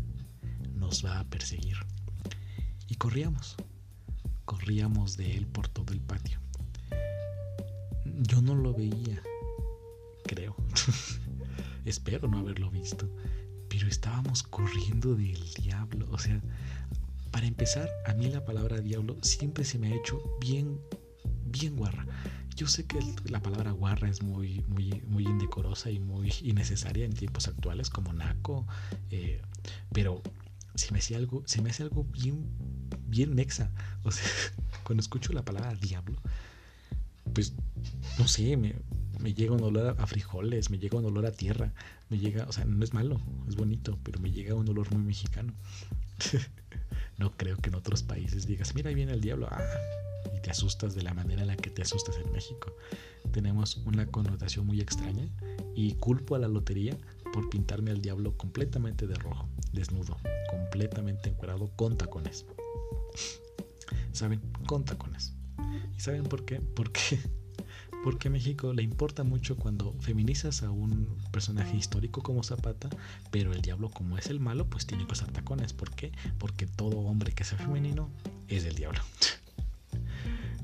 [0.74, 1.76] nos va a perseguir.
[2.88, 3.56] Y corríamos,
[4.44, 6.38] corríamos de él por todo el patio.
[8.04, 9.22] Yo no lo veía,
[10.26, 10.56] creo.
[11.84, 13.08] Espero no haberlo visto.
[13.68, 16.06] Pero estábamos corriendo del diablo.
[16.10, 16.40] O sea,
[17.30, 20.78] para empezar, a mí la palabra diablo siempre se me ha hecho bien,
[21.46, 22.06] bien guarra.
[22.56, 27.12] Yo sé que la palabra guarra es muy, muy, muy indecorosa y muy innecesaria en
[27.12, 28.66] tiempos actuales, como naco,
[29.10, 29.42] eh,
[29.92, 30.22] pero
[30.76, 32.46] se me hace algo, se me hace algo bien,
[33.08, 33.70] bien mexa.
[34.04, 34.24] O sea,
[34.84, 36.20] cuando escucho la palabra diablo,
[37.32, 37.54] pues
[38.18, 38.76] no sé, me,
[39.18, 41.72] me llega un olor a frijoles, me llega un olor a tierra,
[42.08, 45.02] me llega, o sea, no es malo, es bonito, pero me llega un olor muy
[45.02, 45.52] mexicano.
[47.18, 49.60] no creo que en otros países digas, mira, ahí viene el diablo, ah,
[50.44, 52.70] te asustas de la manera en la que te asustas en México.
[53.32, 55.26] Tenemos una connotación muy extraña
[55.74, 56.98] y culpo a la lotería
[57.32, 60.18] por pintarme al diablo completamente de rojo, desnudo,
[60.50, 62.44] completamente encuadrado con tacones.
[64.12, 64.42] ¿Saben?
[64.66, 65.32] Con tacones.
[65.96, 66.60] ¿Y saben por qué?
[66.60, 67.18] Porque
[68.04, 72.90] porque a México le importa mucho cuando feminizas a un personaje histórico como Zapata,
[73.30, 75.72] pero el diablo como es el malo, pues tiene que usar tacones.
[75.72, 76.12] ¿Por qué?
[76.36, 78.10] Porque todo hombre que sea femenino
[78.46, 79.00] es el diablo.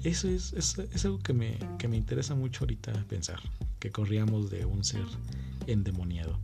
[0.02, 3.40] Eso es, es, algo que me, que me interesa mucho ahorita pensar,
[3.78, 5.04] que corríamos de un ser
[5.66, 6.38] endemoniado.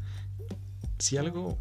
[0.98, 1.58] Si algo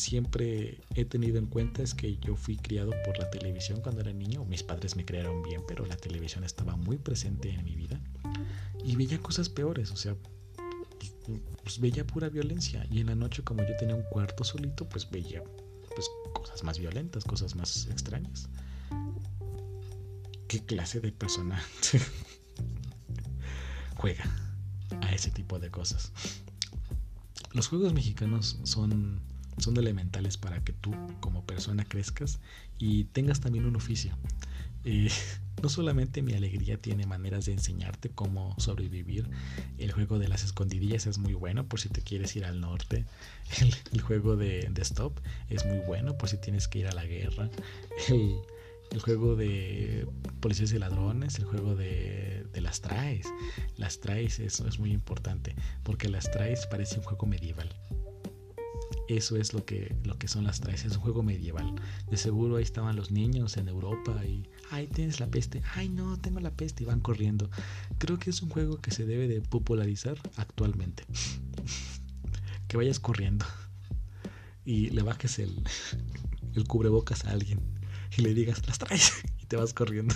[0.00, 4.12] siempre he tenido en cuenta es que yo fui criado por la televisión cuando era
[4.12, 4.44] niño.
[4.46, 8.00] Mis padres me criaron bien, pero la televisión estaba muy presente en mi vida.
[8.82, 10.16] Y veía cosas peores, o sea,
[11.62, 12.86] pues veía pura violencia.
[12.90, 15.44] Y en la noche, como yo tenía un cuarto solito, pues veía
[15.94, 18.48] pues, cosas más violentas, cosas más extrañas.
[20.50, 21.62] ¿Qué clase de persona
[23.96, 24.24] juega
[25.00, 26.10] a ese tipo de cosas?
[27.52, 29.20] Los juegos mexicanos son
[29.58, 32.40] son elementales para que tú como persona crezcas
[32.80, 34.18] y tengas también un oficio.
[34.84, 35.08] Eh,
[35.62, 39.30] no solamente mi alegría tiene maneras de enseñarte cómo sobrevivir,
[39.78, 43.04] el juego de las escondidillas es muy bueno por si te quieres ir al norte,
[43.92, 47.48] el, juego de, Stop es muy bueno por si tienes que ir a la guerra,
[48.08, 48.34] el,
[48.98, 50.08] juego de
[50.40, 53.26] policías y ladrones, el juego de, de las traes,
[53.76, 57.72] las traes eso es muy importante porque las traes parece un juego medieval
[59.16, 61.74] eso es lo que, lo que son las traes, es un juego medieval.
[62.10, 66.18] De seguro ahí estaban los niños en Europa y, ay, tienes la peste, ay, no,
[66.18, 67.50] tengo la peste y van corriendo.
[67.98, 71.04] Creo que es un juego que se debe de popularizar actualmente.
[72.68, 73.44] que vayas corriendo
[74.64, 75.60] y le bajes el,
[76.54, 77.79] el cubrebocas a alguien
[78.16, 80.14] y le digas, las traes y te vas corriendo.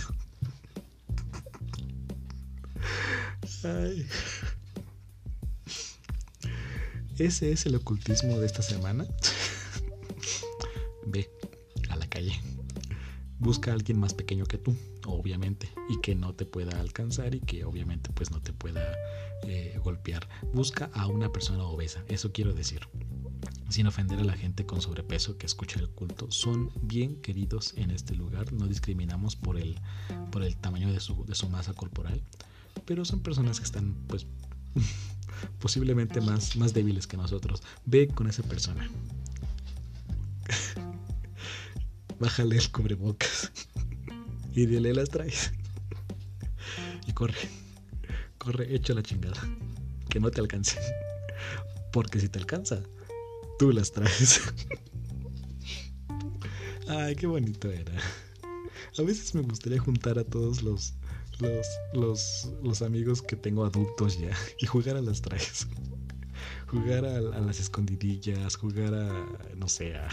[7.17, 9.07] Ese es el ocultismo de esta semana.
[11.07, 11.29] Ve
[11.89, 12.39] a la calle.
[13.39, 17.39] Busca a alguien más pequeño que tú, obviamente, y que no te pueda alcanzar y
[17.39, 18.95] que obviamente pues no te pueda
[19.43, 20.27] eh, golpear.
[20.53, 22.81] Busca a una persona obesa, eso quiero decir.
[23.75, 27.91] Sin ofender a la gente con sobrepeso que escucha el culto, son bien queridos en
[27.91, 29.77] este lugar, no discriminamos por el,
[30.31, 32.21] por el tamaño de su, de su masa corporal,
[32.85, 34.27] pero son personas que están pues
[35.59, 37.63] posiblemente más, más débiles que nosotros.
[37.85, 38.89] Ve con esa persona.
[42.17, 43.51] Bájale el cubrebocas
[44.55, 45.51] y dile las traes.
[47.07, 47.49] Y corre,
[48.37, 49.41] corre, echa la chingada.
[50.07, 50.79] Que no te alcance.
[51.91, 52.81] Porque si te alcanza,
[53.59, 54.41] tú las traes.
[56.87, 57.93] Ay, qué bonito era.
[58.97, 60.93] A veces me gustaría juntar a todos los
[61.39, 65.67] los, los, los amigos que tengo adultos ya y jugar a las trajes.
[66.67, 70.09] Jugar a, las escondidillas, jugar a, no sé, a,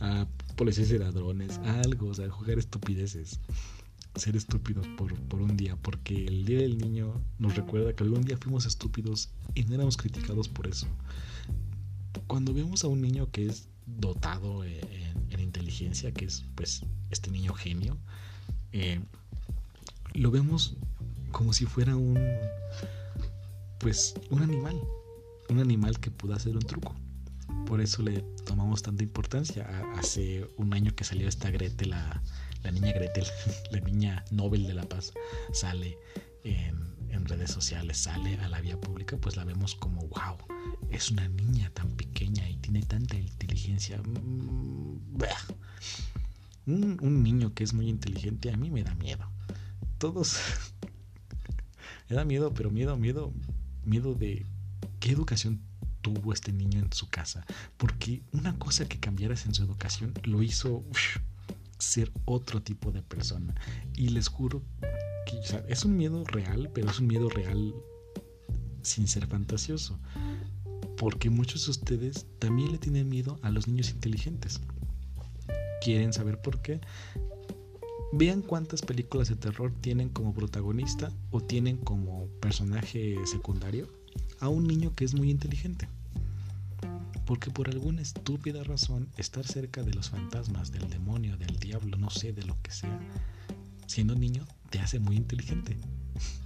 [0.00, 3.40] a policías y ladrones, algo, o sea, jugar estupideces.
[4.14, 8.22] Ser estúpidos por, por un día, porque el Día del Niño nos recuerda que algún
[8.22, 10.88] día fuimos estúpidos y no éramos criticados por eso.
[12.28, 14.78] Cuando vemos a un niño que es dotado en,
[15.30, 17.98] en inteligencia, que es pues este niño genio,
[18.72, 19.00] eh,
[20.14, 20.76] lo vemos
[21.32, 22.18] como si fuera un
[23.78, 24.80] pues un animal,
[25.48, 26.94] un animal que pueda hacer un truco.
[27.66, 29.66] Por eso le tomamos tanta importancia.
[29.96, 32.22] Hace un año que salió esta Grete, la,
[32.62, 33.26] la niña Gretel,
[33.70, 35.12] la niña Nobel de la Paz,
[35.52, 35.98] sale
[36.44, 40.38] en, redes sociales, sale a la vía pública, pues la vemos como, wow,
[40.90, 44.00] es una niña tan pequeña y tiene tanta inteligencia.
[44.02, 44.98] Mm,
[46.66, 49.30] un, niño que es muy inteligente a mí me da miedo.
[49.98, 50.38] Todos...
[52.08, 53.32] me da miedo, pero miedo, miedo,
[53.84, 54.44] miedo de
[55.00, 55.60] qué educación
[56.02, 57.44] tuvo este niño en su casa.
[57.76, 60.84] Porque una cosa que cambiaras en su educación lo hizo
[61.78, 63.54] ser otro tipo de persona.
[63.94, 64.62] Y les juro
[65.26, 67.74] que es un miedo real, pero es un miedo real
[68.82, 69.98] sin ser fantasioso.
[70.98, 74.60] Porque muchos de ustedes también le tienen miedo a los niños inteligentes.
[75.80, 76.80] ¿Quieren saber por qué?
[78.12, 83.88] Vean cuántas películas de terror tienen como protagonista o tienen como personaje secundario
[84.40, 85.88] a un niño que es muy inteligente.
[87.26, 92.10] Porque por alguna estúpida razón estar cerca de los fantasmas, del demonio, del diablo, no
[92.10, 92.98] sé, de lo que sea,
[93.86, 95.76] siendo niño te hace muy inteligente.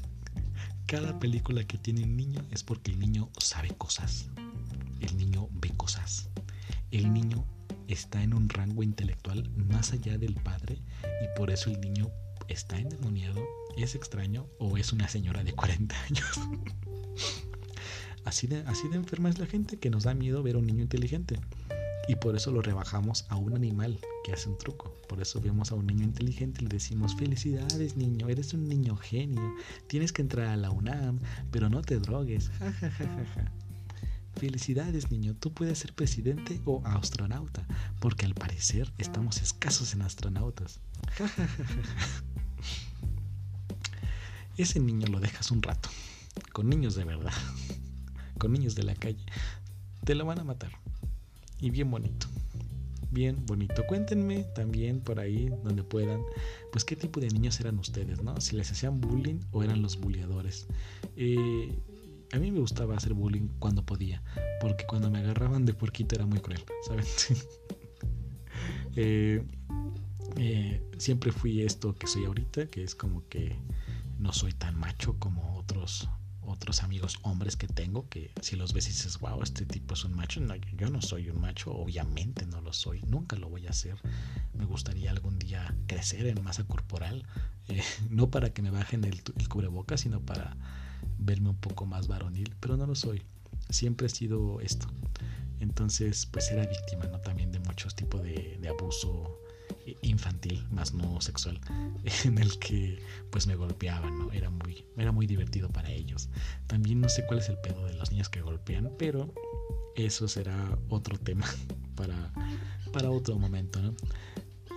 [0.87, 4.27] Cada película que tiene un niño es porque el niño sabe cosas.
[5.03, 6.31] El niño ve cosas.
[6.91, 7.45] El niño
[7.88, 12.11] está en un rango intelectual más allá del padre y por eso el niño
[12.49, 13.43] está endemoniado,
[13.77, 16.41] es extraño o es una señora de 40 años.
[18.25, 21.41] Así de, enferma es la gente que nos da miedo ver a un niño inteligente.
[22.09, 24.93] Y por eso lo rebajamos a un animal que hace un truco.
[25.09, 28.97] Por eso vemos a un niño inteligente y le decimos, felicidades niño, eres un niño
[28.97, 29.55] genio.
[29.87, 32.51] Tienes que entrar a la UNAM, pero no te drogues.
[34.37, 37.66] Felicidades niño, tú puedes ser presidente o astronauta,
[38.01, 40.81] porque al parecer estamos escasos en astronautas.
[44.57, 45.88] Ese niño lo dejas un rato,
[46.53, 47.33] con niños de verdad
[48.42, 49.25] con niños de la calle,
[50.05, 50.73] te lo van a matar.
[51.61, 52.27] Y bien bonito.
[53.12, 53.87] Bien bonito.
[53.87, 56.21] Cuéntenme también por ahí donde puedan,
[56.73, 58.40] pues qué tipo de niños eran ustedes, ¿no?
[58.40, 60.66] Si les hacían bullying o eran los bulleadores.
[61.14, 61.73] Eh,
[62.33, 64.23] a mí me gustaba hacer bullying cuando podía,
[64.61, 67.05] porque cuando me agarraban de puerquito era muy cruel, ¿saben?
[68.95, 69.42] Eh,
[70.37, 73.57] eh, siempre fui esto que soy ahorita, que es como que
[74.18, 76.09] no soy tan macho como otros
[76.45, 80.05] otros amigos hombres que tengo que si los ves y dices, wow, este tipo es
[80.05, 83.66] un macho, no, yo no soy un macho, obviamente no lo soy, nunca lo voy
[83.66, 83.97] a hacer.
[84.53, 87.25] Me gustaría algún día crecer en masa corporal,
[87.68, 90.57] eh, no para que me bajen el, el cubrebocas, sino para
[91.25, 93.23] verme un poco más varonil, pero no lo soy.
[93.71, 94.87] Siempre he sido esto.
[95.61, 97.21] Entonces, pues era víctima, ¿no?
[97.21, 99.39] También de muchos tipos de, abuso
[100.03, 101.61] infantil, más no sexual,
[102.25, 104.33] en el que pues me golpeaban, ¿no?
[104.33, 106.29] Era muy, era muy divertido para ellos.
[106.67, 109.33] También no sé cuál es el pedo de los niños que golpean, pero
[109.95, 111.47] eso será otro tema
[111.95, 112.33] para,
[112.93, 113.81] para otro momento.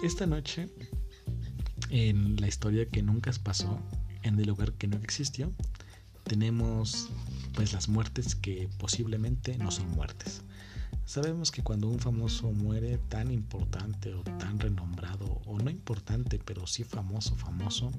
[0.03, 0.69] Esta noche,
[1.89, 3.79] en la historia que nunca pasó,
[4.21, 5.51] en el lugar que no existió,
[6.25, 7.09] tenemos
[7.53, 10.41] pues las muertes que posiblemente no son muertes.
[11.05, 16.65] Sabemos que cuando un famoso muere tan importante o tan renombrado, o no importante, pero
[16.67, 17.91] sí famoso, famoso,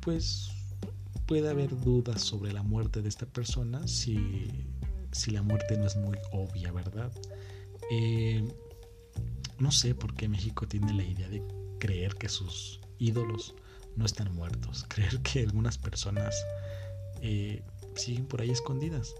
[0.00, 0.50] pues
[1.26, 4.64] puede haber dudas sobre la muerte de esta persona si,
[5.12, 7.10] si la muerte no es muy obvia, ¿verdad?
[7.90, 8.46] Eh,
[9.58, 11.42] no sé por qué México tiene la idea de
[11.80, 13.54] creer que sus ídolos
[13.96, 16.34] no están muertos, creer que algunas personas
[17.22, 17.62] eh,
[17.94, 19.14] siguen por ahí escondidas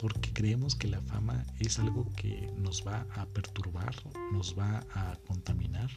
[0.00, 3.94] porque creemos que la fama es algo que nos va a perturbar,
[4.32, 5.90] nos va a contaminar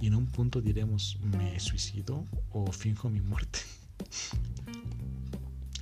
[0.00, 3.58] y en un punto diremos me suicido o finjo mi muerte.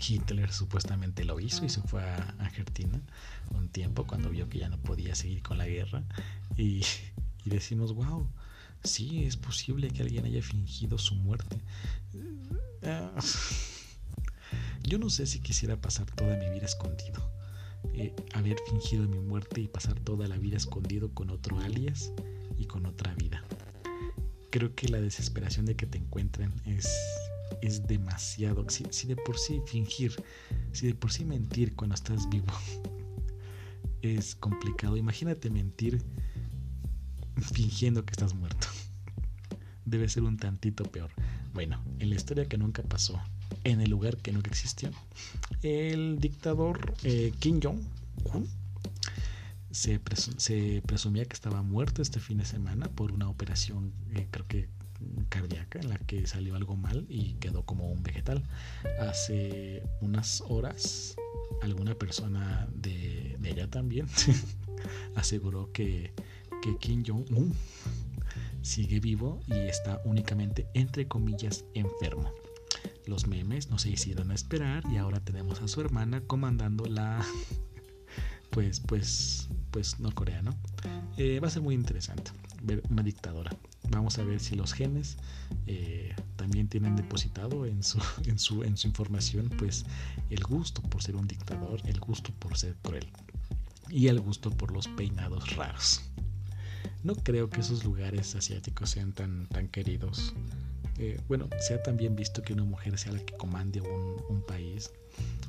[0.08, 3.00] Hitler supuestamente lo hizo y se fue a Argentina
[3.54, 6.02] un tiempo cuando vio que ya no podía seguir con la guerra
[6.56, 6.82] y,
[7.44, 8.28] decimos, wow,
[8.82, 11.58] sí, es posible que alguien haya fingido su muerte.
[12.82, 13.12] Ah,
[14.82, 17.30] yo no sé si quisiera pasar toda mi vida escondido
[17.94, 22.12] eh, haber fingido mi muerte y pasar toda la vida escondido con otro alias
[22.56, 23.42] y con otra vida.
[24.50, 26.88] Creo que la desesperación de que te encuentren es,
[27.62, 28.68] es demasiado.
[28.68, 30.14] Si, si de por sí fingir,
[30.72, 32.52] si de por sí mentir cuando estás vivo
[34.02, 36.02] es complicado, imagínate mentir
[37.36, 38.66] fingiendo que estás muerto.
[39.84, 41.10] Debe ser un tantito peor.
[41.54, 43.20] Bueno, en la historia que nunca pasó,
[43.64, 44.90] en el lugar que nunca existió.
[45.62, 48.48] El dictador eh, Kim Jong-un
[49.70, 54.68] se, presumía que estaba muerto este fin de semana por una operación, eh, creo que
[55.28, 58.42] cardíaca, en la que salió algo mal y quedó como un vegetal.
[59.00, 61.16] Hace unas horas,
[61.62, 64.06] alguna persona de, de allá también
[65.14, 66.12] aseguró que,
[66.62, 67.54] que Kim Jong-un
[68.62, 72.32] sigue vivo y está únicamente, entre comillas, enfermo.
[73.06, 77.24] Los memes no se hicieron esperar y ahora tenemos a su hermana comandando la,
[78.50, 80.54] pues, pues, pues, norcoreano.
[81.16, 82.30] Eh, va a ser muy interesante
[82.62, 83.56] ver una dictadora.
[83.90, 85.16] Vamos a ver si los genes
[85.66, 89.84] eh, también tienen depositado en su, en, su, en su información, pues,
[90.30, 93.08] el gusto por ser un dictador, el gusto por ser cruel
[93.88, 96.02] y el gusto por los peinados raros.
[97.02, 100.34] No creo que esos lugares asiáticos sean tan, tan queridos.
[101.02, 104.92] Eh, bueno, sea también visto que una mujer sea la que comande un, país,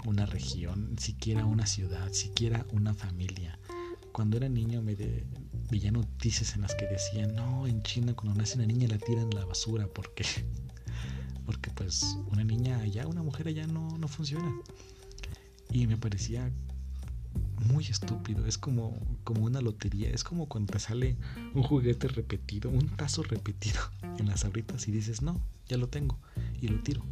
[0.06, 3.60] una región, siquiera una ciudad, siquiera una familia.
[4.14, 4.96] Cuando era niño me
[5.70, 9.26] veía noticias en las que decían, no, en China cuando nace una niña la tiran
[9.26, 10.24] en la basura porque,
[11.46, 14.56] porque pues una niña allá, una mujer allá no, no funciona.
[15.70, 16.50] Y me parecía
[17.72, 18.46] muy estúpido.
[18.46, 20.10] Es como, como una lotería.
[20.10, 21.18] Es como cuando te sale
[21.54, 23.80] un juguete repetido, un tazo repetido
[24.18, 26.20] en las abritas y dices, no, ya lo tengo.
[26.62, 27.04] Y lo tiro.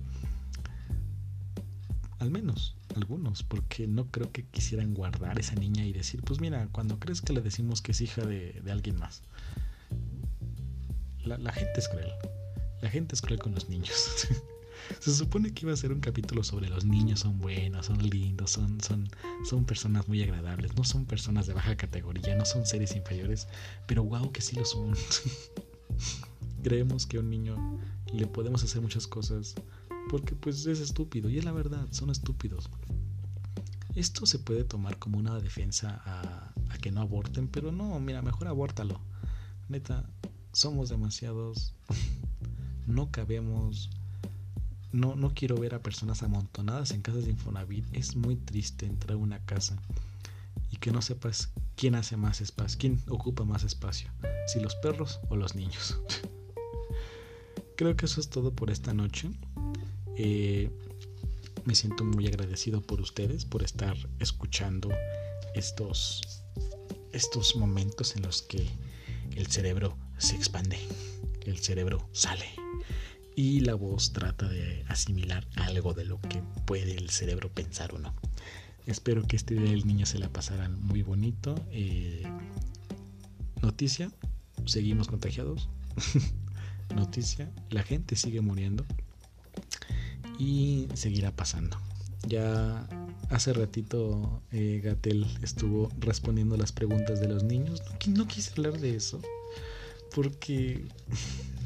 [2.20, 6.68] Al menos algunos, porque no creo que quisieran guardar esa niña y decir, pues mira,
[6.72, 9.22] cuando crees que le decimos que es hija de, alguien más.
[11.24, 12.12] La, la gente es cruel.
[12.82, 14.28] La gente es cruel con los niños.
[15.00, 18.52] Se supone que iba a ser un capítulo sobre los niños son buenos, son lindos,
[18.52, 19.10] son, son,
[19.48, 23.48] son personas muy agradables, no son personas de baja categoría, no son seres inferiores,
[23.88, 24.96] pero wow que sí lo son.
[26.64, 27.80] Creemos que a un niño
[28.14, 29.56] le podemos hacer muchas cosas
[30.10, 32.70] porque pues es estúpido y es la verdad, son estúpidos.
[33.96, 38.22] Esto se puede tomar como una defensa a, a que no aborten, pero no, mira,
[38.22, 39.00] mejor abórtalo.
[39.68, 40.10] Neta,
[40.52, 41.76] somos demasiados,
[42.88, 43.90] no cabemos,
[44.92, 47.86] no, no quiero ver a personas amontonadas en casas de Infonavit.
[47.94, 49.78] Es muy triste entrar a una casa
[50.72, 54.12] y que no sepas quién hace más espacio, quién ocupa más espacio,
[54.48, 56.00] si los perros o los niños.
[57.76, 59.30] Creo que eso es todo por esta noche.
[60.18, 60.70] Eh,
[61.66, 64.90] me siento muy agradecido por ustedes, por estar escuchando
[65.56, 66.44] estos,
[67.14, 68.68] estos momentos en los que
[69.36, 70.78] el cerebro se expande,
[71.46, 72.69] el cerebro sale
[73.40, 77.98] y la voz trata de asimilar algo de lo que puede el cerebro pensar o
[77.98, 78.14] no.
[78.86, 81.56] Espero que este día del niño se la pasaran muy bonito.
[81.72, 82.24] Eh,
[83.62, 84.12] noticia,
[84.66, 85.70] seguimos contagiados.
[86.94, 88.86] noticia, la gente sigue muriendo
[90.38, 91.78] y seguirá pasando.
[92.28, 92.90] Ya
[93.30, 97.82] hace ratito eh, Gatel estuvo respondiendo las preguntas de los niños.
[98.06, 99.22] No quise hablar de eso
[100.14, 100.90] porque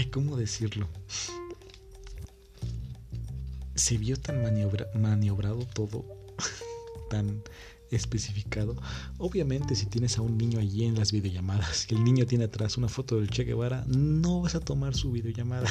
[0.00, 0.88] Ay, ¿cómo decirlo?
[3.74, 4.42] Se vio tan
[4.94, 6.06] maniobrado todo,
[7.10, 7.42] tan
[7.90, 8.80] especificado.
[9.18, 12.78] Obviamente, si tienes a un niño allí en las videollamadas y el niño tiene atrás
[12.78, 15.70] una foto del Che Guevara, no vas a tomar su videollamada.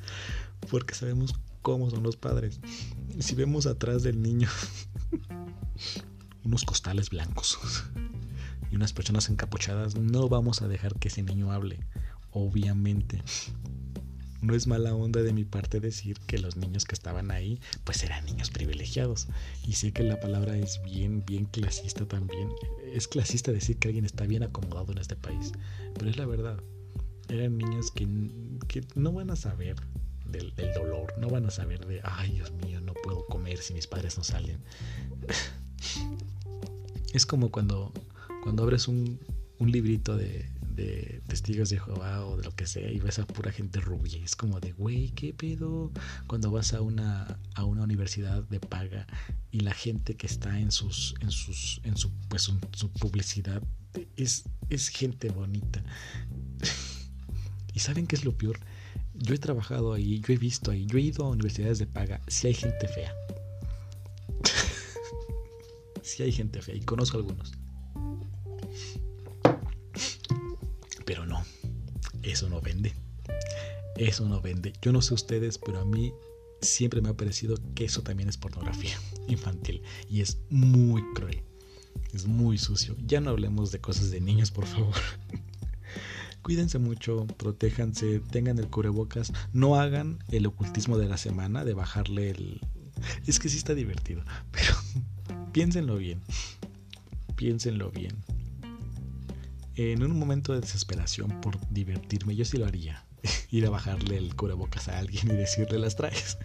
[0.70, 2.60] Porque sabemos cómo son los padres.
[3.18, 4.48] Si vemos atrás del niño
[6.42, 7.58] unos costales blancos
[8.70, 11.80] y unas personas encapuchadas, no vamos a dejar que ese niño hable
[12.32, 13.22] obviamente.
[14.40, 18.04] No es mala onda de mi parte decir que los niños que estaban ahí, pues
[18.04, 19.26] eran niños privilegiados.
[19.66, 22.48] Y sé que la palabra es bien, bien clasista también.
[22.92, 25.52] Es clasista decir que alguien está bien acomodado en este país.
[25.94, 26.60] Pero es la verdad.
[27.28, 28.06] Eran niños que,
[28.94, 29.76] no van a saber
[30.24, 33.74] del, del, dolor, no van a saber de, ay Dios mío, no puedo comer si
[33.74, 34.58] mis padres no salen.
[37.12, 37.92] es como cuando,
[38.44, 39.18] cuando abres un,
[39.58, 40.48] un librito de,
[41.26, 44.22] testigos de Jehová o de lo que sea y ves a pura gente rubia.
[44.22, 45.92] Es como de, güey, ¿qué pedo?
[46.26, 49.06] Cuando vas a una, a una universidad de paga
[49.50, 53.62] y la gente que está en sus, en sus, en su, pues, su publicidad
[54.16, 55.82] es, es gente bonita.
[57.74, 58.58] ¿Y saben qué es lo peor?
[59.14, 62.20] Yo he trabajado ahí, yo he visto ahí, yo he ido a universidades de paga,
[62.28, 63.12] si hay gente fea.
[66.02, 67.52] si hay gente fea y conozco algunos.
[73.98, 74.72] Eso no vende.
[74.80, 76.12] Yo no sé ustedes, pero a mí
[76.60, 78.96] siempre me ha parecido que eso también es pornografía
[79.28, 79.82] infantil.
[80.08, 81.42] Y es muy cruel.
[82.12, 82.96] Es muy sucio.
[83.06, 84.94] Ya no hablemos de cosas de niños, por favor.
[86.42, 89.32] Cuídense mucho, protéjanse, tengan el cubrebocas.
[89.52, 92.60] No hagan el ocultismo de la semana de bajarle el...
[93.26, 94.74] Es que sí está divertido, pero
[95.52, 96.22] piénsenlo bien.
[97.36, 98.16] Piénsenlo bien
[99.78, 103.04] en un momento de desesperación por divertirme, yo sí lo haría.
[103.50, 106.38] Ir a bajarle el cubrebocas a alguien y decirle las traes.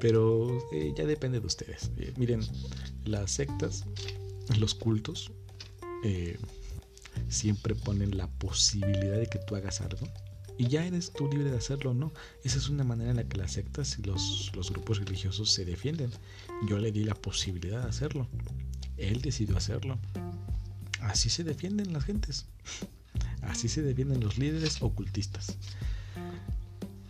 [0.00, 1.90] Pero eh, ya depende de ustedes.
[1.96, 2.40] Eh, miren,
[3.04, 3.84] las sectas,
[4.58, 5.32] los cultos,
[6.04, 6.38] eh,
[7.28, 10.06] siempre ponen la posibilidad de que tú hagas algo
[10.56, 12.12] y ya eres tú libre de hacerlo no.
[12.44, 15.64] Esa es una manera en la que las sectas y los, los grupos religiosos se
[15.64, 16.10] defienden.
[16.68, 18.28] Yo le di la posibilidad de hacerlo.
[18.96, 19.98] Él decidió hacerlo.
[21.00, 22.46] Así se defienden las gentes.
[23.42, 25.56] Así se defienden los líderes ocultistas.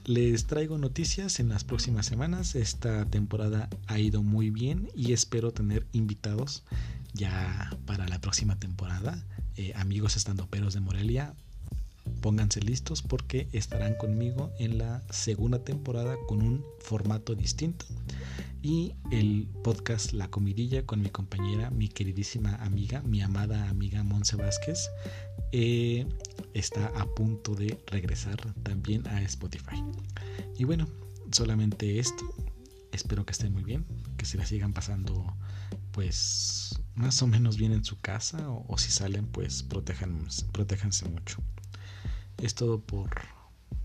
[0.07, 2.57] Les traigo noticias en las próximas semanas.
[2.57, 6.63] Esta temporada ha ido muy bien y espero tener invitados
[7.15, 9.25] ya para la próxima temporada.
[9.57, 11.35] Eh, amigos estandoperos de Morelia,
[12.21, 17.87] pónganse listos porque estarán conmigo en la segunda temporada con un formato distinto.
[18.63, 24.37] Y el podcast La Comidilla con mi compañera, mi queridísima amiga, mi amada amiga Monse
[24.37, 24.89] Vázquez,
[25.53, 26.07] eh,
[26.55, 29.83] está a punto de regresar también a Spotify.
[30.57, 30.89] Y bueno,
[31.31, 32.25] solamente esto.
[32.93, 33.85] Espero que estén muy bien,
[34.17, 35.37] que se la sigan pasando
[35.91, 41.43] pues más o menos bien en su casa o, si salen pues protéjanse mucho.
[42.39, 43.11] Es todo por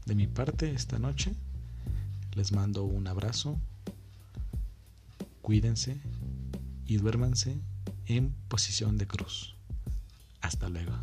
[0.05, 1.33] de mi parte esta noche.
[2.33, 3.59] Les mando un abrazo.
[5.41, 5.99] Cuídense
[6.85, 7.59] y duérmanse
[8.05, 9.55] en posición de cruz.
[10.41, 10.93] Hasta luego.